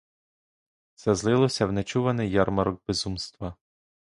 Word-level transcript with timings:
Все 0.95 1.15
злилося 1.15 1.65
в 1.67 1.71
нечуваний 1.71 2.31
ярмарок 2.31 2.81
безумства. 2.87 3.55